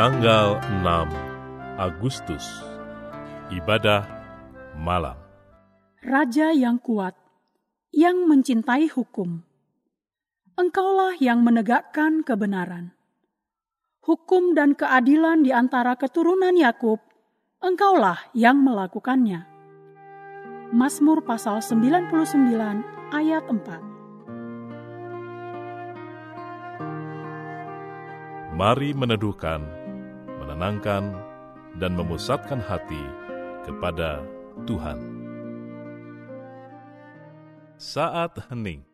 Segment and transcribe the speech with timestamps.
[0.00, 1.12] tanggal 6
[1.76, 2.64] Agustus,
[3.52, 4.08] ibadah
[4.72, 5.12] malam.
[6.00, 7.12] Raja yang kuat,
[7.92, 9.44] yang mencintai hukum.
[10.56, 12.96] Engkaulah yang menegakkan kebenaran.
[14.00, 17.04] Hukum dan keadilan di antara keturunan Yakub,
[17.60, 19.44] engkaulah yang melakukannya.
[20.72, 22.08] Mazmur pasal 99
[23.12, 24.00] ayat 4.
[28.56, 29.79] Mari meneduhkan,
[30.50, 31.14] menenangkan,
[31.78, 32.98] dan memusatkan hati
[33.62, 34.26] kepada
[34.66, 34.98] Tuhan.
[37.78, 38.89] Saat hening.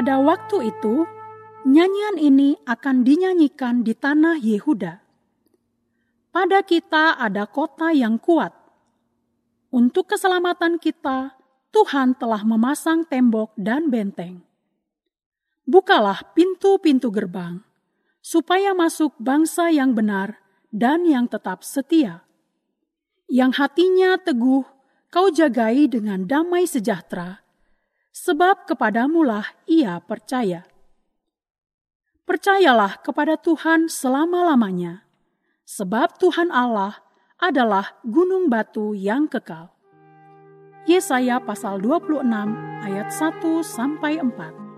[0.00, 1.04] Pada waktu itu,
[1.68, 4.96] nyanyian ini akan dinyanyikan di tanah Yehuda.
[6.32, 8.48] Pada kita ada kota yang kuat.
[9.68, 11.36] Untuk keselamatan kita,
[11.68, 14.40] Tuhan telah memasang tembok dan benteng.
[15.68, 17.60] Bukalah pintu-pintu gerbang,
[18.24, 20.40] supaya masuk bangsa yang benar
[20.72, 22.24] dan yang tetap setia.
[23.28, 24.64] Yang hatinya teguh,
[25.12, 27.44] kau jagai dengan damai sejahtera,
[28.10, 30.66] sebab kepadamulah ia percaya.
[32.26, 35.02] Percayalah kepada Tuhan selama-lamanya,
[35.66, 37.02] sebab Tuhan Allah
[37.42, 39.72] adalah gunung batu yang kekal.
[40.86, 42.22] Yesaya pasal 26
[42.86, 44.70] ayat 1 sampai 4.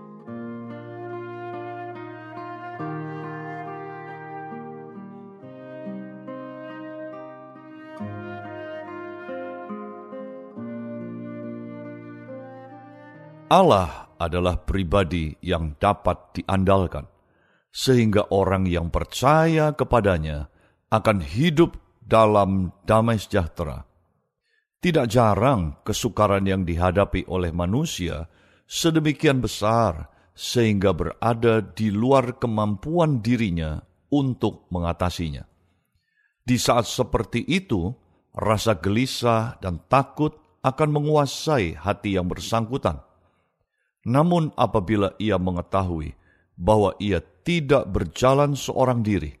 [13.53, 17.05] Allah adalah pribadi yang dapat diandalkan,
[17.69, 20.49] sehingga orang yang percaya kepadanya
[20.89, 23.85] akan hidup dalam damai sejahtera.
[24.81, 28.25] Tidak jarang kesukaran yang dihadapi oleh manusia
[28.65, 33.77] sedemikian besar sehingga berada di luar kemampuan dirinya
[34.09, 35.45] untuk mengatasinya.
[36.41, 37.93] Di saat seperti itu,
[38.33, 43.12] rasa gelisah dan takut akan menguasai hati yang bersangkutan
[44.03, 46.15] namun apabila ia mengetahui
[46.59, 49.35] bahwa ia tidak berjalan seorang diri,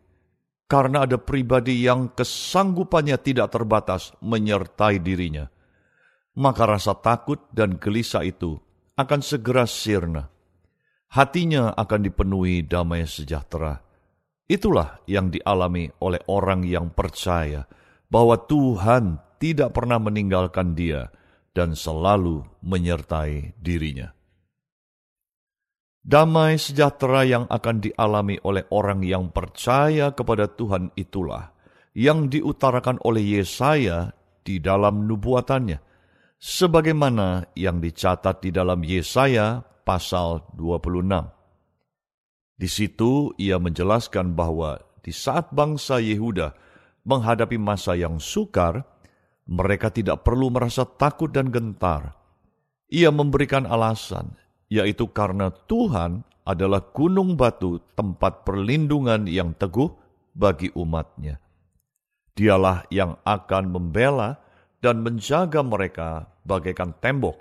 [0.71, 5.45] karena ada pribadi yang kesanggupannya tidak terbatas menyertai dirinya,
[6.39, 8.57] maka rasa takut dan gelisah itu
[8.97, 10.33] akan segera sirna.
[11.13, 13.77] Hatinya akan dipenuhi damai sejahtera.
[14.49, 17.69] Itulah yang dialami oleh orang yang percaya
[18.09, 21.13] bahwa Tuhan tidak pernah meninggalkan dia
[21.53, 24.22] dan selalu menyertai dirinya.
[26.03, 31.55] Damai sejahtera yang akan dialami oleh orang yang percaya kepada Tuhan itulah
[31.95, 34.11] yang diutarakan oleh Yesaya
[34.43, 35.79] di dalam nubuatannya,
[36.35, 42.59] sebagaimana yang dicatat di dalam Yesaya pasal 26.
[42.59, 46.51] Di situ ia menjelaskan bahwa di saat bangsa Yehuda
[47.07, 48.83] menghadapi masa yang sukar,
[49.47, 52.19] mereka tidak perlu merasa takut dan gentar.
[52.91, 54.42] Ia memberikan alasan
[54.73, 59.93] yaitu karena Tuhan adalah gunung batu tempat perlindungan yang teguh
[60.33, 61.37] bagi umatnya.
[62.33, 64.41] Dialah yang akan membela
[64.81, 67.37] dan menjaga mereka bagaikan tembok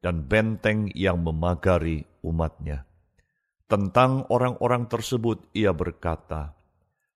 [0.00, 2.88] dan benteng yang memagari umatnya.
[3.68, 6.56] Tentang orang-orang tersebut ia berkata,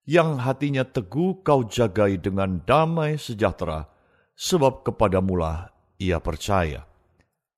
[0.05, 3.89] Yang hatinya teguh kau jagai dengan damai sejahtera,
[4.37, 6.85] sebab kepadamulah ia percaya.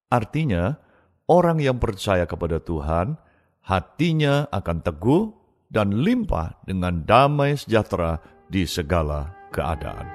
[0.06, 0.85] Artinya,
[1.26, 3.18] orang yang percaya kepada Tuhan,
[3.66, 5.24] hatinya akan teguh
[5.66, 10.06] dan limpah dengan damai sejahtera di segala keadaan.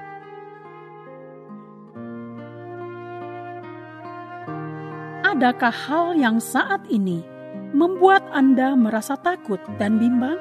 [5.32, 7.24] Adakah hal yang saat ini
[7.72, 10.36] membuat Anda merasa takut dan bimbang?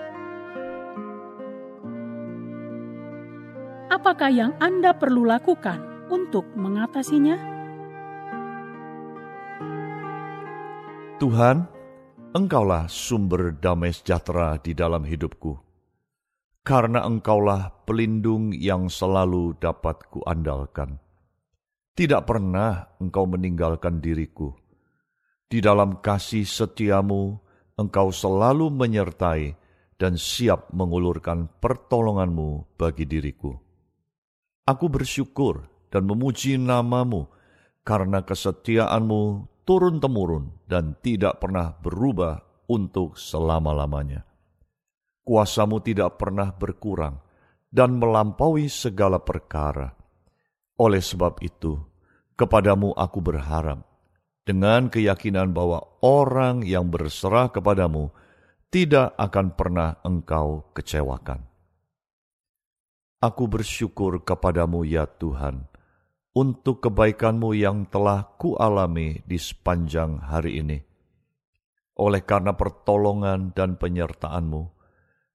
[3.92, 7.51] Apakah yang Anda perlu lakukan untuk mengatasinya?
[11.22, 11.70] Tuhan,
[12.34, 15.54] Engkaulah sumber damai sejahtera di dalam hidupku,
[16.66, 20.98] karena Engkaulah pelindung yang selalu dapat kuandalkan.
[21.94, 24.58] Tidak pernah Engkau meninggalkan diriku.
[25.46, 27.38] Di dalam kasih setiamu,
[27.78, 29.54] Engkau selalu menyertai
[30.02, 33.54] dan siap mengulurkan pertolonganmu bagi diriku.
[34.66, 37.30] Aku bersyukur dan memuji namamu
[37.86, 44.24] karena kesetiaanmu turun-temurun dan tidak pernah berubah untuk selama-lamanya.
[45.22, 47.22] Kuasamu tidak pernah berkurang
[47.72, 49.96] dan melampaui segala perkara.
[50.82, 51.80] Oleh sebab itu,
[52.36, 53.86] kepadamu aku berharap,
[54.44, 58.12] dengan keyakinan bahwa orang yang berserah kepadamu
[58.74, 61.48] tidak akan pernah engkau kecewakan.
[63.22, 65.71] Aku bersyukur kepadamu ya Tuhan,
[66.32, 70.80] untuk kebaikanmu yang telah kualami di sepanjang hari ini.
[72.00, 74.64] Oleh karena pertolongan dan penyertaanmu,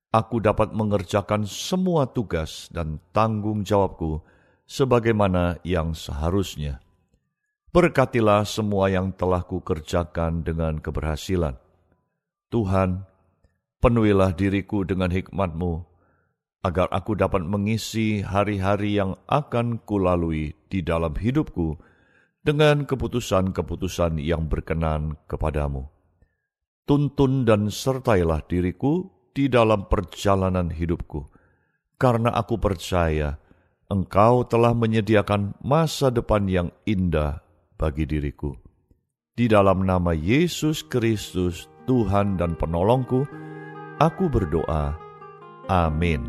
[0.08, 4.24] aku dapat mengerjakan semua tugas dan tanggung jawabku
[4.64, 6.80] sebagaimana yang seharusnya.
[7.76, 11.60] Berkatilah semua yang telah kukerjakan dengan keberhasilan.
[12.48, 13.04] Tuhan,
[13.84, 15.84] penuhilah diriku dengan hikmatmu,
[16.64, 21.78] agar aku dapat mengisi hari-hari yang akan kulalui di dalam hidupku
[22.46, 25.90] dengan keputusan-keputusan yang berkenan kepadamu.
[26.86, 31.26] Tuntun dan sertailah diriku di dalam perjalanan hidupku,
[31.98, 33.42] karena aku percaya
[33.86, 37.42] Engkau telah menyediakan masa depan yang indah
[37.78, 38.54] bagi diriku.
[39.36, 43.22] Di dalam nama Yesus Kristus, Tuhan dan Penolongku,
[44.02, 44.96] aku berdoa.
[45.70, 46.26] Amin.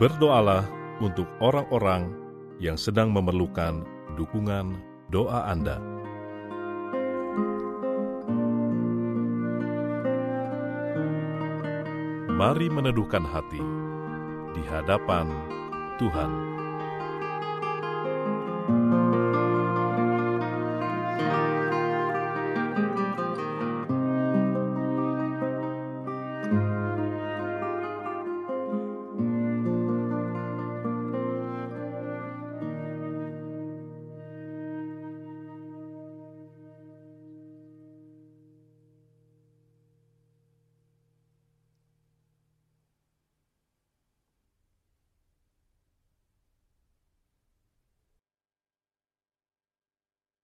[0.00, 0.64] Berdoalah
[1.04, 2.27] untuk orang-orang
[2.58, 3.86] yang sedang memerlukan
[4.18, 4.82] dukungan
[5.14, 5.78] doa Anda.
[12.38, 13.62] Mari meneduhkan hati
[14.54, 15.26] di hadapan
[15.98, 16.57] Tuhan.